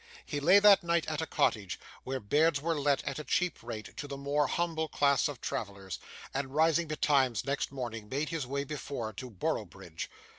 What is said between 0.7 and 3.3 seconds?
night, at a cottage, where beds were let at a